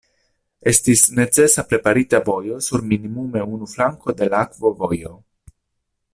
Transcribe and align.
Estis 0.69 1.03
necesa 1.19 1.63
preparita 1.73 2.21
vojo 2.31 2.57
sur 2.69 2.85
minimume 2.95 3.45
unu 3.59 3.69
flanko 3.75 4.17
de 4.23 4.31
la 4.33 4.41
akvovojo. 4.49 5.15